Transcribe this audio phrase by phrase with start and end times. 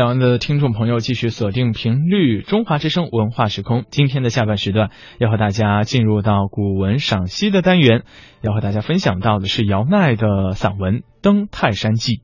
[0.00, 3.84] 两岸的听众朋友继续锁定频率中华之声文化时空。
[3.90, 8.04] 今天的下半时段要和大家进入到古文赏析的单元，
[8.40, 12.12] 要和大家分享到的是姚鼐的散文《登泰山记》。《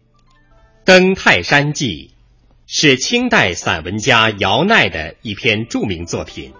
[0.87, 1.87] 登泰山记》
[2.67, 6.55] 是清代散文家姚鼐的一篇著名作品。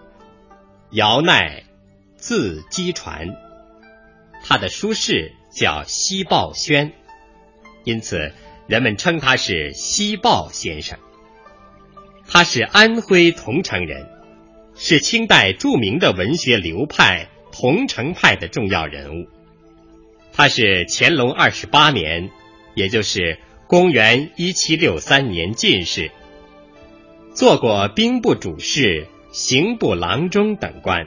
[0.91, 1.63] 姚鼐
[2.17, 3.29] 字基传，
[4.45, 6.93] 他的书室叫西豹轩，
[7.85, 8.35] 因此。
[8.69, 10.99] 人们称他是西豹先生。
[12.29, 14.07] 他是安徽桐城人，
[14.75, 19.29] 是清代著名的文学流派桐城派的重要人物。
[20.33, 22.31] 他是乾隆二十八年，
[22.75, 26.11] 也就是公元一七六三年进士，
[27.33, 31.07] 做过兵部主事、刑部郎中等官。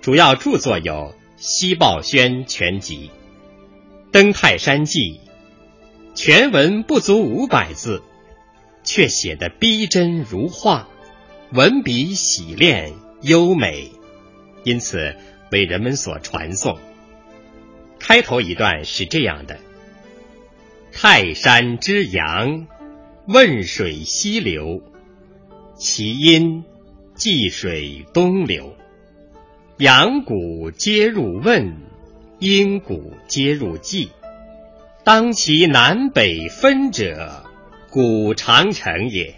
[0.00, 0.92] 主要著作有
[1.36, 3.10] 《西豹轩全集》
[4.12, 5.20] 《登泰山记》。
[6.16, 8.02] 全文不足五百字，
[8.84, 10.88] 却写得逼真如画，
[11.50, 13.90] 文笔洗练优美，
[14.62, 15.16] 因此
[15.50, 16.78] 为人们所传颂。
[17.98, 19.58] 开头一段是这样的
[20.92, 22.66] ：“泰山之阳，
[23.26, 24.82] 汶水西流，
[25.76, 26.64] 其阴
[27.14, 28.76] 济水东流。
[29.78, 31.78] 阳谷皆入汶，
[32.38, 34.10] 阴谷皆入济。”
[35.02, 37.44] 当其南北分者，
[37.94, 39.36] 古长城也。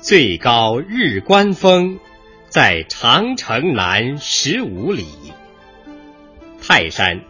[0.00, 2.00] 最高日观峰，
[2.48, 5.06] 在长城南十五里。
[6.60, 7.20] 泰山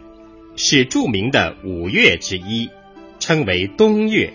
[0.55, 2.71] 是著名的五岳之一，
[3.19, 4.33] 称为东岳，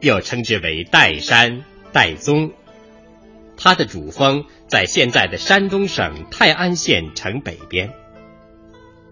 [0.00, 2.52] 又称之为岱山、岱宗。
[3.58, 7.92] 它的主峰在现在的山东省泰安县城北边。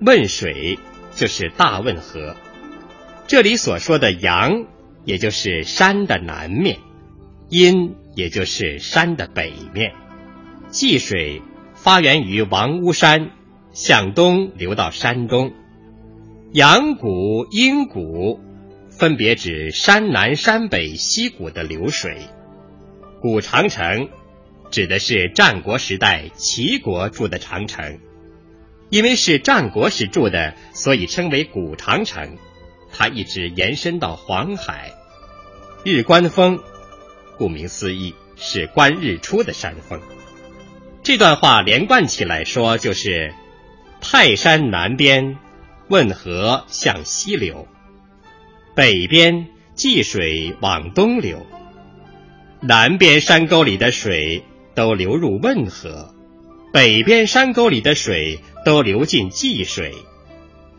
[0.01, 0.79] 汶水
[1.15, 2.35] 就是大汶河。
[3.27, 4.65] 这里所说的阳，
[5.05, 6.77] 也就是山的南面；
[7.49, 9.93] 阴，也就是山的北面。
[10.71, 11.43] 济水
[11.75, 13.31] 发源于王屋山，
[13.73, 15.53] 向东流到山东。
[16.53, 18.41] 阳谷、阴谷
[18.91, 22.19] 分别指山南、山北、溪谷的流水。
[23.21, 24.09] 古长城
[24.71, 27.99] 指的是战国时代齐国筑的长城，
[28.91, 32.37] 因为是战国时筑的，所以称为古长城。
[32.93, 34.93] 它一直延伸到黄海，
[35.85, 36.61] 日观峰，
[37.39, 40.01] 顾名思义是观日出的山峰。
[41.03, 43.35] 这段话连贯起来说，就是
[44.01, 45.39] 泰山南边，
[45.89, 47.67] 汶河向西流；
[48.77, 51.47] 北边济水往东流。
[52.61, 54.45] 南边山沟里的水
[54.77, 56.15] 都流入汶河，
[56.73, 59.93] 北边山沟里的水都流进济水。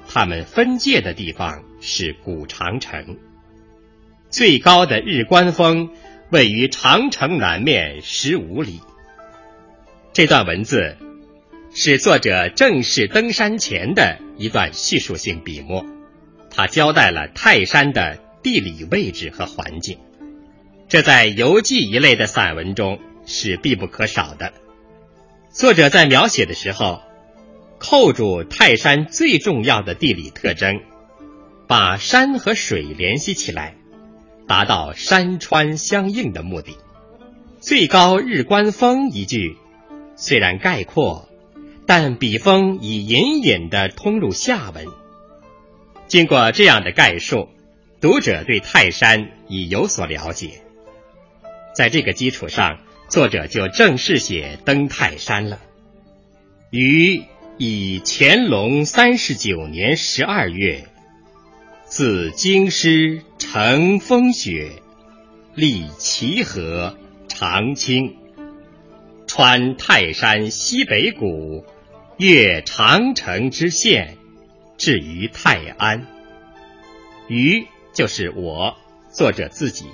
[0.07, 3.17] 它们分界的地方是古长城，
[4.29, 5.89] 最高的日观峰
[6.29, 8.79] 位于长城南面十五里。
[10.13, 10.95] 这段文字
[11.75, 15.85] 是作者正式登山前的一段叙述性笔墨，
[16.49, 19.97] 他交代了泰山的地理位置和环境，
[20.87, 24.53] 这在游记一类的散文中是必不可少的。
[25.49, 27.01] 作者在描写的时候。
[27.79, 30.79] 扣住泰山最重要的地理特征，
[31.67, 33.75] 把山和水联系起来，
[34.47, 36.77] 达到山川相应的目的。
[37.59, 39.57] 最高日观峰一句，
[40.15, 41.29] 虽然概括，
[41.85, 44.85] 但笔锋已隐隐的通入下文。
[46.07, 47.49] 经过这样的概述，
[48.01, 50.61] 读者对泰山已有所了解。
[51.73, 55.59] 在这个基础上，作者就正式写登泰山了。
[56.69, 57.23] 于
[57.57, 60.85] 以乾隆三十九年十二月，
[61.95, 64.81] 自京师乘风雪，
[65.53, 66.97] 历齐河、
[67.27, 68.17] 长清，
[69.27, 71.63] 穿泰山西北谷，
[72.17, 74.17] 越长城之线，
[74.75, 76.07] 至于泰安。
[77.27, 78.75] 于就是我，
[79.11, 79.85] 作者自己。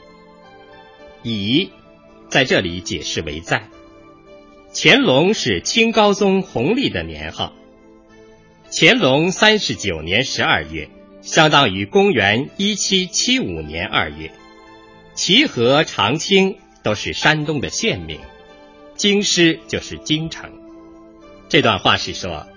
[1.22, 1.70] 以
[2.30, 3.68] 在这里解释为在。
[4.74, 7.54] 乾隆是清高宗弘历的年号。
[8.72, 10.90] 乾隆三十九年十二月，
[11.22, 14.32] 相当于公元一七七五年二月。
[15.14, 18.20] 齐河、长清都是山东的县名，
[18.96, 20.52] 京师就是京城。
[21.50, 22.48] 这段话是说，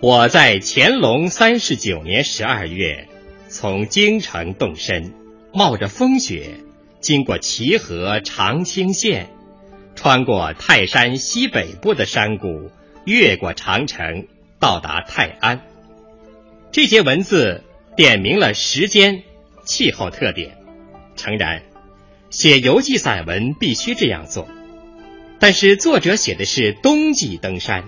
[0.00, 3.06] 我在乾隆三十九年十二月
[3.48, 5.14] 从京城动身，
[5.52, 6.56] 冒着风雪，
[7.00, 9.30] 经过齐河、长清县。
[9.94, 12.70] 穿过泰山西北部的山谷，
[13.04, 14.26] 越过长城，
[14.58, 15.60] 到达泰安。
[16.72, 17.62] 这些文字
[17.96, 19.22] 点明了时间、
[19.62, 20.56] 气候特点。
[21.16, 21.62] 诚然，
[22.30, 24.48] 写游记散文必须这样做。
[25.38, 27.84] 但是作者写的是冬季登山，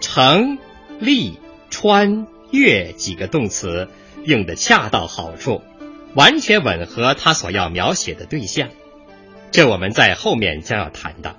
[0.00, 0.58] 乘、
[0.98, 1.38] 立、
[1.70, 3.88] 穿、越几个动词
[4.24, 5.62] 用的恰到好处，
[6.14, 8.68] 完全吻合他所要描写的对象。
[9.52, 11.38] 这我们在后面将要谈到。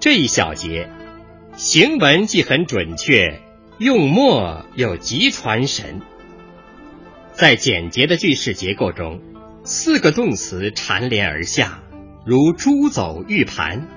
[0.00, 0.90] 这一小节，
[1.56, 3.40] 行文既很准确，
[3.78, 6.00] 用墨又极传神。
[7.32, 9.20] 在简洁的句式结构中，
[9.64, 11.82] 四个动词缠连而下，
[12.24, 13.88] 如珠走玉盘，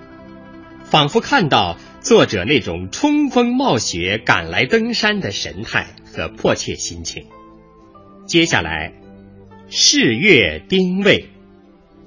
[0.84, 7.28] 仿佛看到作者那种冲锋冒雪赶来登山的神态和迫切心情。
[8.26, 8.94] 接下来，
[9.70, 11.30] 四月丁未。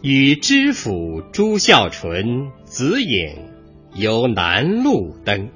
[0.02, 3.36] 与知府朱孝纯、子颖
[3.94, 5.50] 由南路登，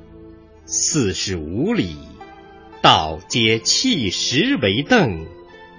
[0.66, 1.98] 四十五里，
[2.80, 5.26] 道皆砌石为凳，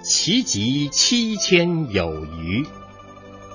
[0.03, 2.63] 其极七千有余。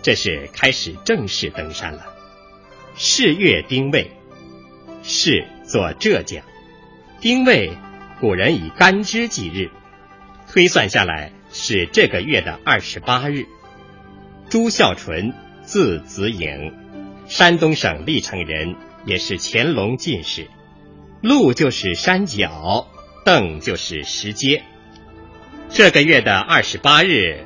[0.03, 2.05] 这是开始正式登山了。
[2.97, 4.11] 是月丁未，
[5.05, 6.43] 是做浙江，
[7.21, 7.79] 丁未
[8.19, 9.71] 古人以干支纪日，
[10.49, 13.47] 推算下来是这个月的二十八日。
[14.49, 15.33] 朱孝纯，
[15.63, 16.75] 字子颖，
[17.29, 18.75] 山东省历城人，
[19.07, 20.49] 也是乾隆进士。
[21.21, 22.89] 路就是山脚，
[23.25, 24.63] 凳就是石阶。
[25.69, 27.45] 这个月的二十八日，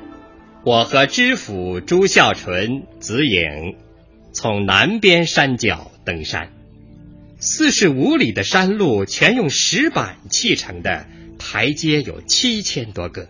[0.63, 3.75] 我和知府朱孝纯、子颖
[4.33, 6.51] 从南边山脚登山，
[7.39, 11.05] 四十五里的山路全用石板砌成的，
[11.37, 13.27] 台阶有七千多个。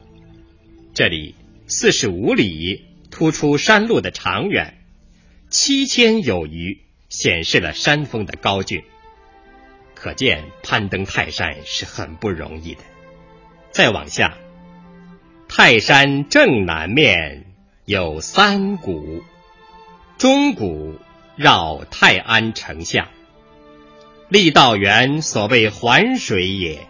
[0.93, 1.35] 这里
[1.67, 2.85] 四十五里。
[3.11, 4.73] 突出山路的长远，
[5.49, 8.83] 七千有余，显示了山峰的高峻。
[9.95, 12.81] 可见攀登泰山是很不容易的。
[13.71, 14.37] 再往下，
[15.47, 17.45] 泰山正南面
[17.85, 19.23] 有三谷，
[20.17, 20.99] 中谷
[21.35, 23.09] 绕泰安城下，
[24.29, 26.87] 郦道元所谓环水也。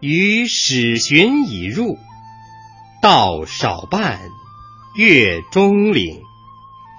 [0.00, 1.96] 于始寻已入，
[3.00, 4.20] 道少半。
[4.94, 6.20] 越中岭，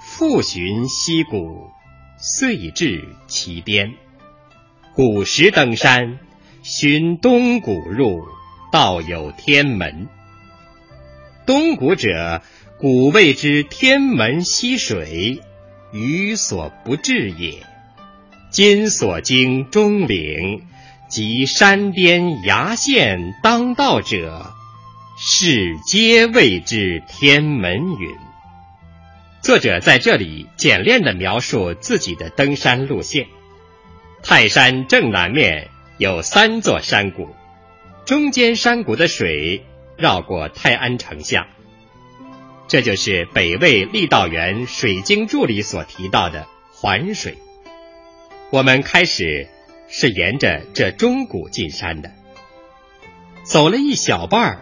[0.02, 1.70] 复寻西谷，
[2.18, 3.94] 遂至其边。
[4.96, 6.20] 古时登山，
[6.62, 8.28] 寻东谷入，
[8.72, 10.08] 道有天门。
[11.48, 12.44] 东谷者，
[12.78, 15.42] 古谓之天门溪水，
[15.92, 17.64] 鱼所不至也。
[18.52, 20.62] 今所经中岭，
[21.10, 24.54] 及山巅崖线当道者。
[25.18, 28.16] 是皆谓之天门云。
[29.42, 33.26] 作者在这里简练的描述自己的登山路线。
[34.26, 37.28] 泰山正南面有三座山谷，
[38.06, 39.66] 中间山谷的水
[39.98, 41.50] 绕过泰安城下，
[42.70, 47.38] 这就是北魏郦道元《水经注》里所提到的环水。
[48.50, 49.50] 我们开始
[49.90, 52.10] 是沿着这中谷进山的，
[53.44, 54.60] 走了一小半儿。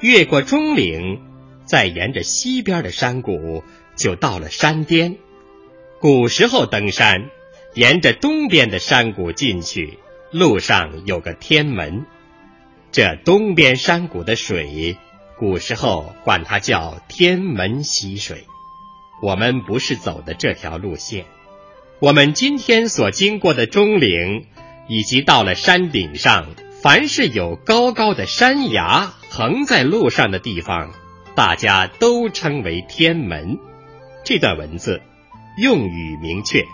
[0.00, 1.20] 越过中岭，
[1.64, 3.64] 再沿着西边的山谷，
[3.96, 5.16] 就到了山巅。
[5.98, 7.28] 古时候登山，
[7.74, 9.98] 沿着东边的山谷进去，
[10.30, 12.06] 路上有个天门。
[12.90, 14.96] 这东边山谷的水，
[15.38, 18.46] 古时候管它叫天门溪水。
[19.22, 21.24] 我们不是走的这条路线，
[22.00, 24.46] 我们今天所经过的中岭，
[24.88, 26.46] 以及到了山顶上。
[26.80, 30.92] 凡是有高高的山崖横在路上的地方，
[31.34, 33.58] 大家都称为天门。
[34.24, 35.02] 这段文字
[35.60, 36.64] 用语明确，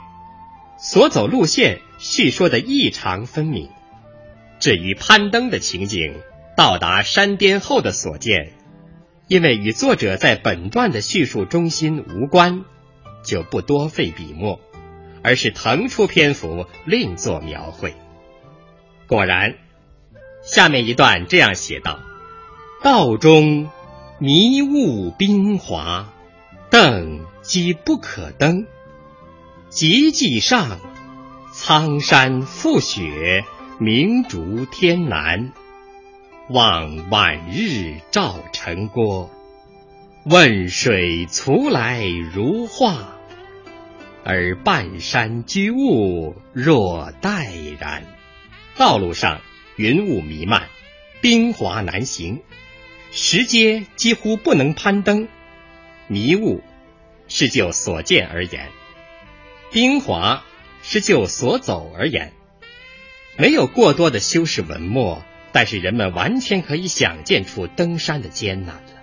[0.85, 3.71] 所走路线叙说的异常分明。
[4.61, 6.15] 至于攀登的情景，
[6.59, 8.53] 到达山巅后的所见，
[9.27, 12.67] 因为与作者在本段的叙述中心无关，
[13.25, 14.61] 就不多费笔墨，
[15.23, 17.95] 而是腾出篇幅另作描绘。
[19.07, 19.55] 果然，
[20.43, 22.01] 下面一段这样写道
[22.85, 23.71] ：“道中
[24.19, 26.13] 迷雾冰华，
[26.69, 28.67] 登即不可登；
[29.75, 30.79] 极际上，
[31.53, 33.45] 苍山覆雪，
[33.81, 35.53] 明烛天南。
[36.49, 39.29] 望晚日照城郭，
[40.27, 43.17] 问水徂来如画，
[44.23, 48.05] 而半山居雾若黛然。”
[48.79, 49.41] 道路上
[49.75, 50.69] 云雾弥漫，
[51.21, 52.43] 冰滑难行，
[53.11, 55.27] 石阶几乎不能攀登。
[56.07, 56.63] 迷雾
[57.27, 58.69] 是就所见而言，
[59.75, 60.45] 冰滑
[60.85, 62.33] 是就所走而言。
[63.37, 69.03] 没有过多的修饰文墨，但是人们完全可以想见出登山的艰难了。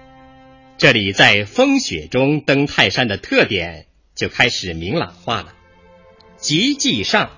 [0.77, 5.53] 这里在风雪中登泰山的特点就开始明朗化了。
[6.37, 7.31] 极际上。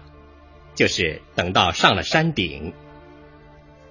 [0.76, 2.74] 就是等到上了山顶，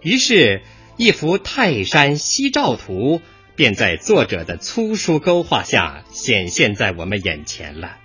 [0.01, 0.63] 于是，
[0.97, 3.23] 一幅泰山夕照图
[3.55, 7.99] 便在作者的粗疏勾画下显现在我们眼前了。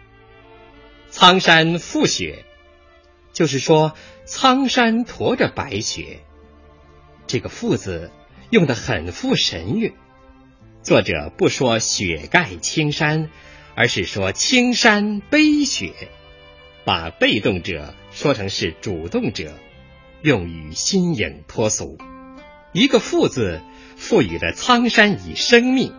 [1.09, 2.45] 苍山覆雪，
[3.33, 3.93] 就是说
[4.25, 6.19] 苍山驮着白雪。
[7.27, 8.11] 这个“覆”字
[8.49, 9.93] 用的很富神韵。
[10.83, 13.29] 作者不说雪盖青山，
[13.75, 15.93] 而是说青山背雪。
[16.85, 19.53] 把被动者说成是主动者，
[20.21, 21.97] 用语新颖脱俗。
[22.71, 23.61] 一个“父”字
[23.97, 25.93] 赋予了苍山以生命，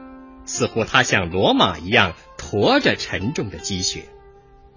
[0.47, 4.05] 似乎它像骡马一样驮着沉重的积雪。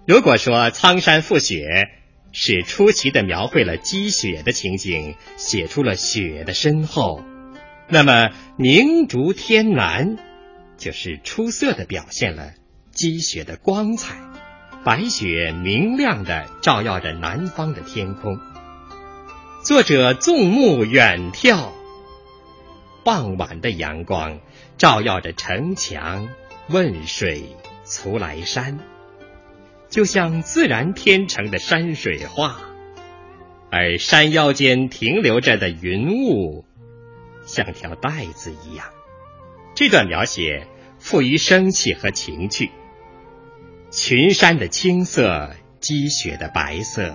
[0.04, 1.90] 如果说苍山覆雪
[2.32, 7.22] 是出奇的描绘了积雪的情景，写出了雪的深厚，
[7.88, 10.16] 那么明烛天南
[10.76, 12.52] 就是出色的表现了
[12.90, 14.16] 积雪的光彩。
[14.84, 18.40] 白雪明亮的照耀着南方的天空。
[19.64, 21.68] 作者纵目远眺，
[23.04, 24.40] 傍晚的阳光
[24.78, 26.28] 照耀着城墙、
[26.68, 27.54] 汶水、
[27.84, 28.80] 徂来山，
[29.92, 32.56] 就像自然天成的山水画；
[33.70, 36.64] 而山腰间停留着的云雾，
[37.44, 38.86] 像条带子一样。
[39.74, 40.66] 这段描写
[40.98, 42.70] 富于生气和情趣。
[43.90, 47.14] 群山的青色，积雪的白色，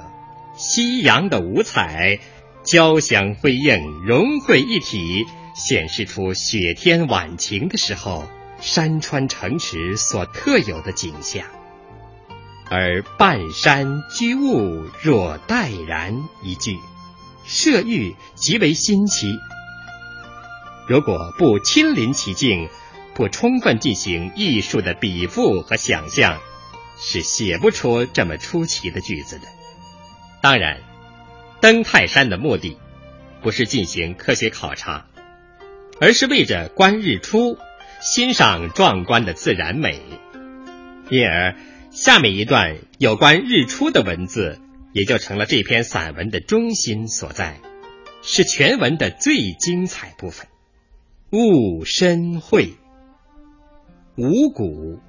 [0.56, 2.20] 夕阳的五彩，
[2.62, 8.30] 交相辉映，融汇一体，显示出雪天晚晴的时候，
[8.62, 11.44] 山川城池所特有的景象。
[12.70, 16.80] 而“半山居雾若黛然”一句，
[17.46, 19.40] 设喻极为新奇。
[20.88, 22.70] 如果不亲临其境，
[23.14, 26.40] 不充分进行艺术的比附和想象，
[27.00, 29.48] 是写不出这么出奇的句子的。
[30.42, 30.82] 当然，
[31.62, 32.78] 登泰山的目的
[33.42, 35.06] 不是进行科学考察，
[36.00, 37.58] 而是为着观日出，
[38.02, 40.02] 欣赏壮观的自然美。
[41.10, 41.56] 因而，
[41.98, 44.62] 下面一段有关日出的文字
[44.94, 47.60] 也就成了这篇散文的中心所在，
[48.22, 50.48] 是全文的最精彩部分。
[51.32, 52.76] 雾深晦，
[54.16, 55.00] 五谷。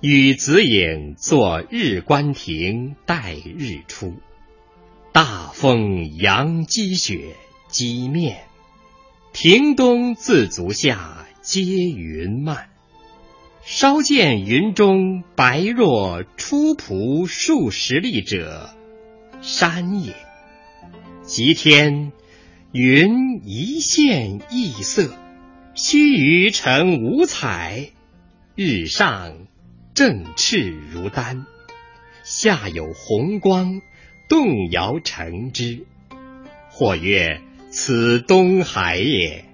[0.00, 4.14] 与子颖坐日观亭待日出，
[5.10, 7.34] 大风扬积雪
[7.66, 8.44] 积面，
[9.32, 12.70] 亭东自足下皆云漫。
[13.70, 18.70] 稍见云中白若出蒲数十里者，
[19.42, 20.14] 山也。
[21.22, 22.12] 即天
[22.72, 25.14] 云一现异色，
[25.74, 27.90] 须臾成五彩，
[28.54, 29.34] 日上。
[29.92, 31.44] 正赤如丹，
[32.24, 33.82] 下有红光，
[34.30, 35.84] 动摇成之。
[36.70, 39.44] 或曰：“此东海也。”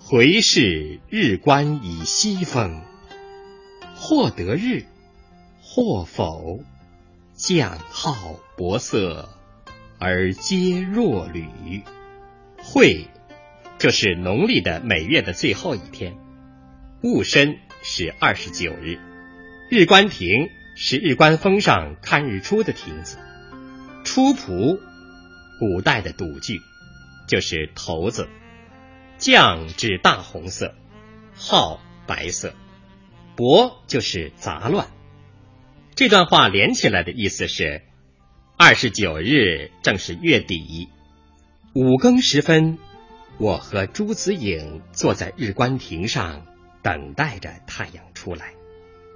[0.00, 2.80] 回视日观以西风，
[3.96, 4.84] 或得日，
[5.60, 6.60] 或否。
[7.34, 9.28] 降号薄色，
[9.98, 11.82] 而皆若履。
[12.56, 13.08] 会，
[13.78, 16.16] 就是农历的每月的最后一天。
[17.02, 18.98] 戊申是二十九日。
[19.70, 23.18] 日观亭是日观峰上看日出的亭子。
[24.02, 24.78] 出蒲，
[25.58, 26.62] 古代的赌具，
[27.28, 28.28] 就是骰子。
[29.18, 30.74] 绛指大红色，
[31.34, 32.54] 号白色，
[33.36, 34.88] 薄就是杂乱。
[35.94, 37.82] 这段话连起来的意思是：
[38.56, 40.88] 二十九日正是月底，
[41.74, 42.78] 五更时分，
[43.38, 46.42] 我和朱子颖坐在日观亭上，
[46.82, 48.54] 等待着太阳出来。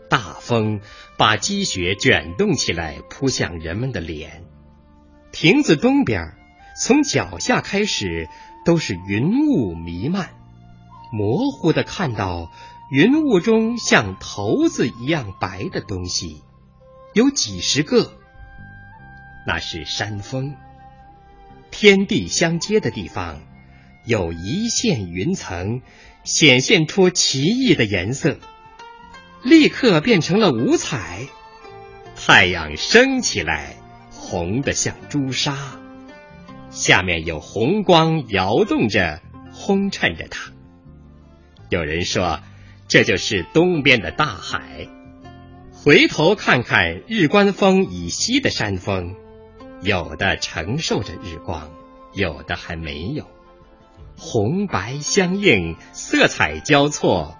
[0.08, 0.80] 大风
[1.16, 4.44] 把积雪卷动起来，扑向人们的脸。
[5.32, 6.34] 亭子东边，
[6.76, 8.28] 从脚下开始
[8.64, 10.30] 都是云雾弥漫，
[11.12, 12.50] 模糊的看到
[12.90, 16.42] 云雾中像头子一样白的东西，
[17.14, 18.12] 有几十个。
[19.46, 20.56] 那是山峰。
[21.70, 23.42] 天地相接的地方，
[24.04, 25.82] 有一线云层，
[26.24, 28.38] 显现出奇异的颜色，
[29.44, 31.28] 立刻变成了五彩。
[32.16, 33.76] 太阳升起来，
[34.10, 35.56] 红的像朱砂，
[36.70, 40.50] 下面有红光摇动着，轰衬着它。
[41.68, 42.40] 有人说，
[42.90, 44.88] 这就是东边的大海。
[45.72, 49.14] 回头看看日观峰以西的山峰。
[49.80, 51.70] 有的承受着日光，
[52.12, 53.26] 有的还没有，
[54.18, 57.38] 红白相映，色彩交错，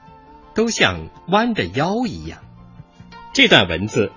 [0.54, 2.38] 都像弯着腰一样。
[3.35, 4.12] 这段文字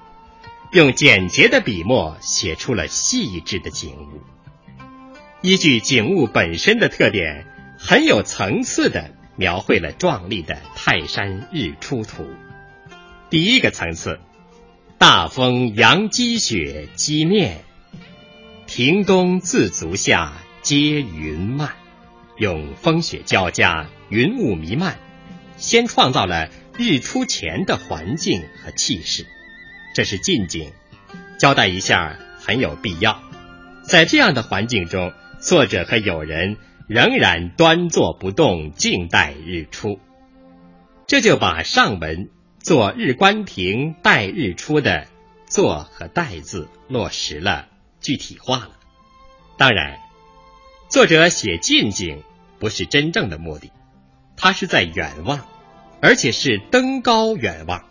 [0.72, 4.22] 用简洁的笔墨写出了细致的景物，
[5.42, 7.46] 依据景物本身的特点，
[7.78, 12.28] 很有层次的描绘了壮丽的泰山日出图。
[13.30, 14.20] 第一个层次，
[14.98, 17.64] 大风扬积雪积面。
[18.66, 21.74] 亭东自足下皆云漫，
[22.38, 24.98] 用风雪交加、云雾弥漫，
[25.58, 29.28] 先创造了日出前的环境和气势。
[29.94, 30.72] 这是近景，
[31.38, 33.22] 交代一下很有必要。
[33.84, 36.58] 在这样的环境中，作者和友人
[36.94, 40.00] 仍然端坐不动，静待日出。
[41.08, 42.30] 这就把上文
[42.62, 45.08] “坐日观亭待日出”的
[45.50, 47.68] “坐”和“待”字落实了。
[48.00, 48.74] 具体化了。
[49.58, 49.98] 当然，
[50.88, 52.22] 作者写近景
[52.60, 53.72] 不是真正的目的，
[54.38, 55.48] 他是在远望，
[56.00, 57.86] 而且是登高远望。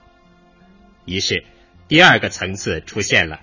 [1.06, 1.44] 于是，
[1.88, 3.40] 第二个层次出现了：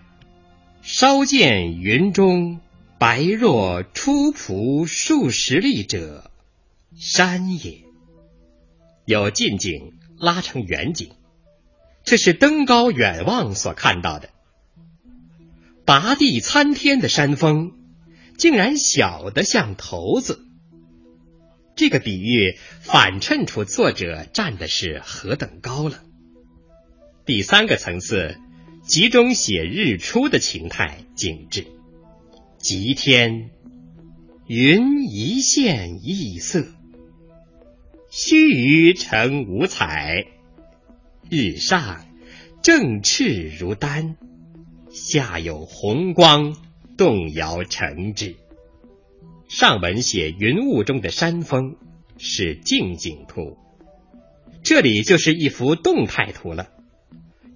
[0.81, 2.61] 稍见云中
[2.99, 6.29] 白若出蒲数十里者，
[6.97, 7.85] 山也。
[9.05, 11.11] 有近景拉成远景，
[12.03, 14.29] 这是登高远望所看到的。
[15.85, 17.71] 拔地参天的山峰，
[18.37, 20.45] 竟然小得像头子。
[21.77, 26.03] 这个比喻反衬出作者站的是何等高了。
[27.25, 28.37] 第三个层次，
[28.83, 31.65] 集中写日出的情态景致。
[32.59, 33.51] 极天，
[34.45, 36.67] 云一线异色，
[38.11, 40.25] 须臾成五彩。
[41.29, 42.05] 日上，
[42.61, 44.17] 正赤如丹。
[44.91, 46.53] 下有红光
[46.97, 48.35] 动摇成之。
[49.47, 51.77] 上文写云雾中的山峰
[52.17, 53.57] 是静景图，
[54.63, 56.67] 这里就是一幅动态图了。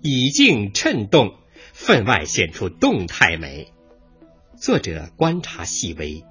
[0.02, 1.34] 以静衬动，
[1.74, 3.68] 分外显出动态美。
[4.64, 6.24] 作者观察细微，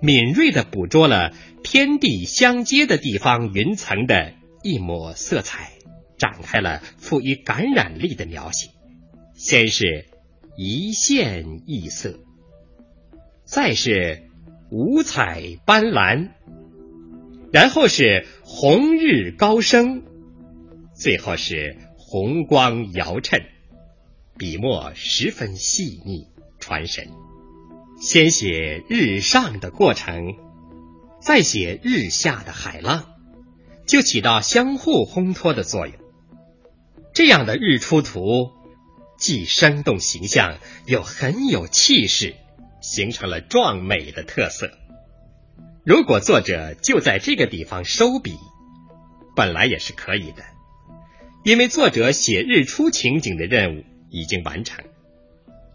[0.00, 4.32] 敏锐地捕捉了天地相接的地方云层的
[4.64, 5.70] 一抹色彩，
[6.18, 8.70] 展开了富于感染力的描写。
[9.34, 10.06] 先是。
[10.56, 12.18] 一线异色，
[13.44, 14.24] 再是
[14.70, 16.30] 五彩斑斓，
[17.50, 20.02] 然后是红日高升，
[20.92, 23.40] 最后是红光摇衬，
[24.36, 26.26] 笔墨十分细腻
[26.58, 27.08] 传神。
[28.00, 30.34] 先写日上的过程，
[31.20, 33.04] 再写日下的海浪，
[33.86, 35.94] 就起到相互烘托的作用。
[37.12, 38.52] 这样的日出图。
[39.18, 42.36] 既生动形象，又很有气势，
[42.80, 44.70] 形成了壮美的特色。
[45.84, 48.32] 如果作者就在这个地方收笔，
[49.36, 50.42] 本来也是可以的，
[51.44, 54.86] 因为作者写日出情景的任务已经完成。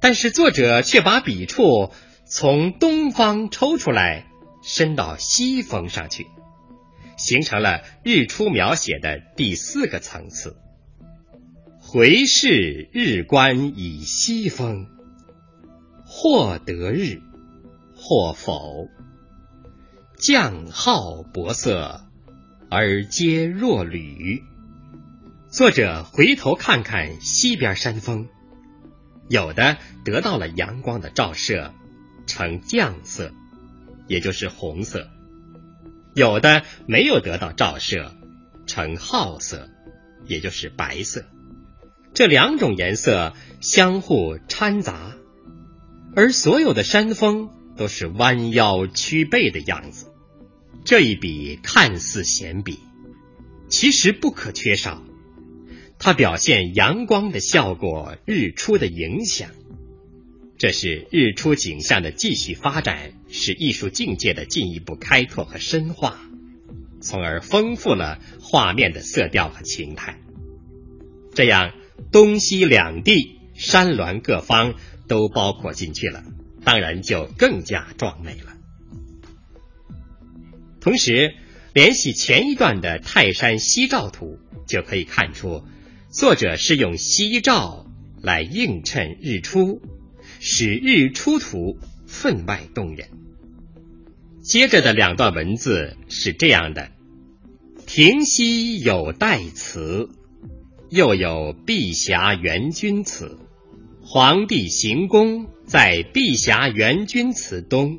[0.02, 1.92] 但是作者却把笔触
[2.28, 4.26] 从东方抽出来，
[4.64, 6.26] 伸到西风上去，
[7.18, 10.58] 形成了日出描写的第四个层次。
[11.80, 14.88] 回视日观以西风，
[16.04, 17.22] 或得日，
[17.96, 18.88] 或否。
[20.18, 22.08] 将号薄色，
[22.72, 24.42] 而皆若履。
[25.50, 28.28] 作者回头看看西边山峰，
[29.30, 31.74] 有的得到了阳光的照射，
[32.26, 33.32] 呈绛色，
[34.08, 35.08] 也就是红色；
[36.14, 38.16] 有的没有得到照射，
[38.66, 39.70] 呈褐色，
[40.26, 41.26] 也就是白色。
[42.14, 45.16] 这两种颜色相互掺杂，
[46.16, 50.08] 而所有的山峰都是弯腰屈背的样子，
[50.86, 52.80] 这一笔看似闲笔，
[53.70, 55.04] 其实不可缺少。
[56.00, 59.50] 它表现阳光的效果，日出的影响。
[60.58, 66.20] 这是日出景象的继续发展，是艺术境界的进一步开拓和深化，
[67.02, 70.18] 从而丰富了画面的色调和情态。
[71.34, 71.74] 这样，
[72.12, 74.76] 东西两地、山峦各方
[75.10, 76.24] 都包括进去了，
[76.64, 78.56] 当然就更加壮美了。
[80.80, 81.34] 同时，
[81.74, 85.66] 联系前一段的泰山西照图，就可以看出，
[86.10, 87.86] 作者是用夕照
[88.22, 89.82] 来映衬日出。
[90.48, 93.08] 使日出图分外动人。
[94.44, 96.92] 接着的两段文字是这样的：
[97.88, 100.08] 亭西有代词，
[100.92, 103.40] 又有碧霞元君祠。
[104.04, 107.98] 皇帝行宫在碧霞元君祠东。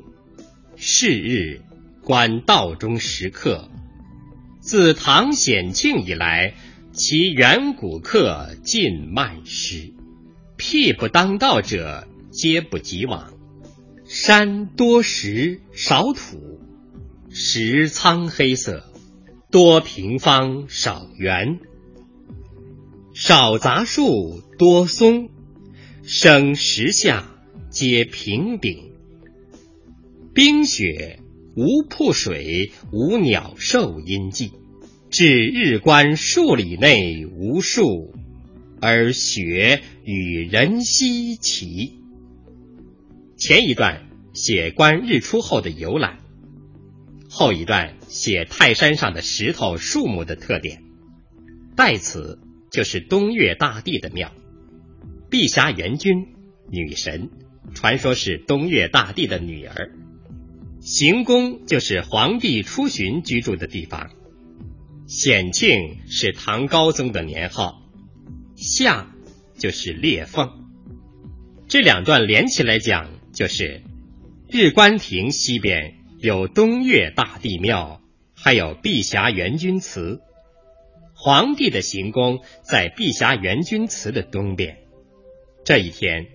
[0.77, 1.59] 是日
[2.01, 3.69] 观道中石刻，
[4.61, 6.53] 自唐显庆以来，
[6.93, 9.91] 其远古刻尽漫失，
[10.55, 12.07] 辟不当道者。
[12.31, 13.33] 皆不及往，
[14.05, 16.59] 山多石少土，
[17.29, 18.85] 石苍黑色，
[19.49, 21.59] 多平方少圆，
[23.13, 25.29] 少杂树多松，
[26.03, 27.27] 生石下
[27.69, 28.91] 皆平顶。
[30.33, 31.19] 冰雪
[31.55, 34.51] 无瀑水，无鸟兽阴迹，
[35.09, 38.13] 至日观数里内无树，
[38.79, 41.96] 而雪与人稀齐。
[43.37, 46.17] 前一段写观日出后的游览，
[47.29, 50.81] 后一段写泰山上的石头、树木的特点。
[51.75, 52.39] 代此
[52.71, 54.31] 就是东岳大帝的庙，
[55.29, 56.25] 碧霞元君，
[56.71, 57.29] 女神，
[57.75, 59.91] 传说是东岳大帝的女儿。
[60.81, 64.09] 行宫就是皇帝出巡居住的地方。
[65.05, 67.83] 显庆是唐高宗的年号，
[68.55, 69.13] 夏
[69.59, 70.49] 就是裂缝。
[71.67, 73.16] 这两段连起来讲。
[73.37, 73.83] 就是
[74.49, 78.01] 日观亭西边有东岳大帝庙，
[78.35, 80.21] 还有碧霞元君祠。
[81.13, 84.79] 皇帝的行宫在碧霞元君祠的东边。
[85.63, 86.25] 这一天，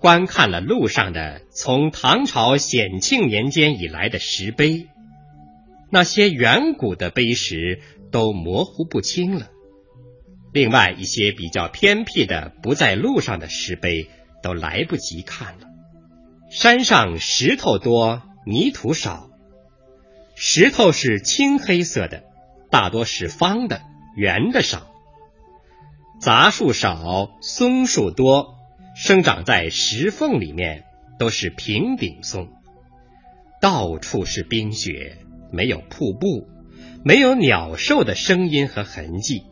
[0.00, 4.86] 观看了路上的从唐朝显庆年间以来的石碑，
[5.90, 9.50] 那些远古的碑石都模糊不清了。
[10.54, 14.08] 另外一些比较偏僻的不在路上的石碑，
[14.42, 15.67] 都来不及看了。
[16.50, 19.28] 山上石头多，泥土少。
[20.34, 22.22] 石头是青黑色的，
[22.70, 23.82] 大多是方的，
[24.16, 24.86] 圆的少。
[26.22, 28.54] 杂树少，松树多，
[28.96, 30.84] 生长在石缝里面，
[31.18, 32.48] 都是平顶松。
[33.60, 35.18] 到处是冰雪，
[35.52, 36.48] 没有瀑布，
[37.04, 39.42] 没有鸟兽的声音和痕迹。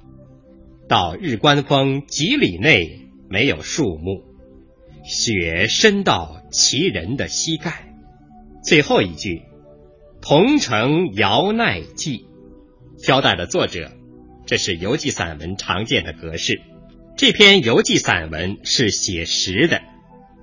[0.89, 4.23] 到日观峰几里内，没有树木。
[5.05, 7.85] 雪深到其人的膝盖。
[8.65, 9.43] 最后一句
[10.23, 12.25] “同城遥奈记”，
[12.97, 13.93] 交代了作者，
[14.47, 16.63] 这是游记散文常见的格式。
[17.15, 19.83] 这篇游记散文是写实的，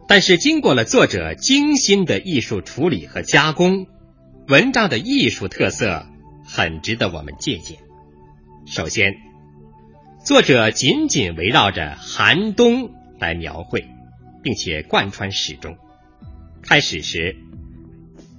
[0.07, 3.87] 但是经过了作者精心的艺术处理和加工，
[4.47, 6.05] 文章的艺术特色
[6.45, 7.79] 很值得我们借鉴。
[8.67, 9.15] 首先，
[10.23, 13.87] 作者紧紧围绕着寒冬来描绘。
[14.43, 15.77] 并且贯穿始终。
[16.63, 17.35] 开始时，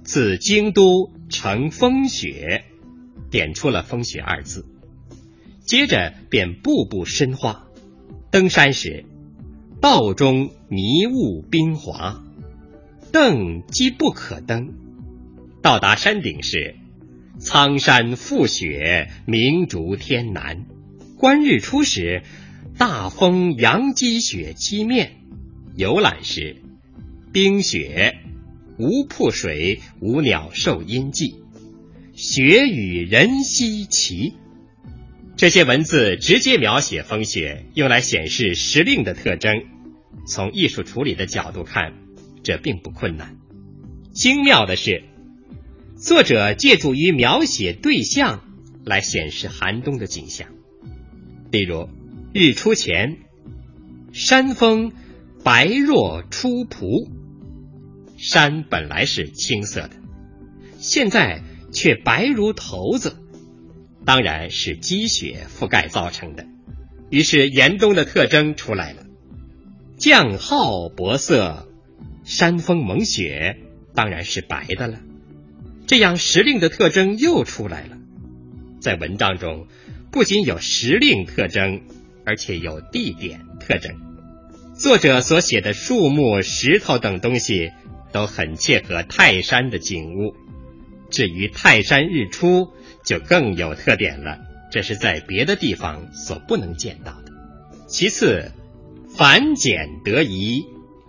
[0.03, 2.63] 自京都乘风雪，
[3.29, 4.65] 点出了“风雪”二字。
[5.63, 7.67] 接着便步步深化。
[8.31, 9.05] 登山时，
[9.79, 12.23] 道中迷雾冰滑，
[13.11, 14.73] 登机不可登。
[15.61, 16.75] 到达山顶时，
[17.39, 20.65] 苍山覆雪，明烛天南。
[21.17, 22.23] 观日出时，
[22.77, 25.17] 大风扬积雪积面。
[25.75, 26.61] 游览时，
[27.35, 28.15] 冰雪
[28.77, 31.35] 无瀑水，无鸟兽阴迹，
[32.13, 34.35] 雪与人稀奇。
[35.35, 39.65] 这些文字直接描写风雪，用来显示时令的特征。
[40.25, 41.95] 从艺术处理的角度看，
[42.41, 43.35] 这并不困难。
[44.13, 45.03] 精妙的是，
[45.97, 48.45] 作者借助于描写对象
[48.85, 50.47] 来显示寒冬的景象。
[51.51, 51.89] 例如，
[52.33, 53.17] 日出前，
[54.13, 54.93] 山峰。
[55.43, 56.87] 白若出蒲，
[58.17, 59.91] 山本来是青色的，
[60.77, 63.17] 现在却白如头子，
[64.05, 66.45] 当然是积雪覆盖造成的。
[67.09, 69.05] 于是严冬的特征出来了：
[69.97, 71.67] 降号薄色，
[72.23, 73.57] 山峰蒙雪，
[73.93, 74.99] 当然是白的了。
[75.85, 77.97] 这样时令的特征又出来了。
[78.79, 79.67] 在文章中，
[80.11, 81.81] 不仅有时令特征，
[82.25, 83.95] 而且有地点特征。
[84.73, 87.71] 作者所写的树木、石头等东西
[88.15, 90.33] 都很切合泰山的景物。
[91.09, 92.69] 至于泰山日出，
[93.03, 94.39] 就更有特点了，
[94.71, 97.33] 这是在别的地方所不能见到的。
[97.87, 98.53] 其次，
[99.17, 100.63] 繁简得宜，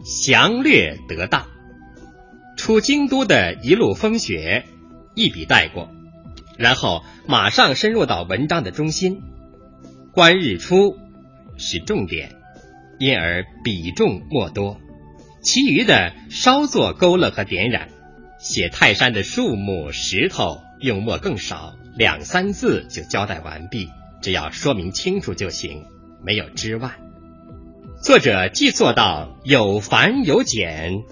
[0.05, 1.47] 详略得当。
[2.57, 4.65] 出京都的一路风雪，
[5.15, 5.89] 一笔带过，
[6.59, 9.23] 然后马上深入到文章的中心。
[10.11, 10.99] 观日出
[11.57, 12.35] 是重点。
[12.99, 14.81] 因而比重莫多，
[15.47, 17.89] 其余的稍作勾勒和点染。
[18.41, 23.89] 写泰山的树木、石头，用墨更少，两三字就交代完毕，
[24.21, 25.85] 只要说明清楚就行，
[26.21, 26.97] 没有之外。
[28.03, 31.05] 作者既做到有繁有简，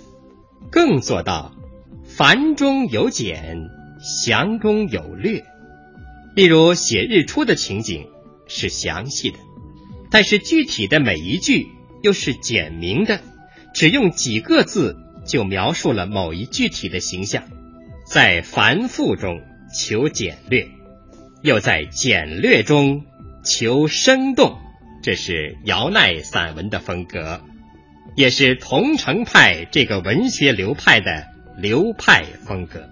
[0.72, 1.54] 更做到
[2.04, 3.68] 繁中有简，
[4.00, 5.44] 详中有略。
[6.34, 8.08] 例如写日出的情景
[8.48, 9.38] 是详细的。
[10.10, 11.68] 但是具体的每一句
[12.02, 13.20] 又是简明的，
[13.74, 17.42] 只用几个字就描述了某一具体的形象，
[18.06, 19.42] 在繁复中
[19.76, 20.68] 求简略，
[21.42, 23.04] 又在简略中
[23.42, 24.56] 求生动，
[25.02, 27.42] 这是姚鼐散文的风格，
[28.16, 31.26] 也是桐城派这个文学流派的
[31.58, 32.88] 流派风格。